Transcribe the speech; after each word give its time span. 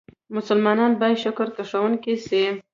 مسلمانان 0.35 0.91
بايد 0.99 1.17
شکرکښونکي 1.23 2.13
سي. 2.27 2.43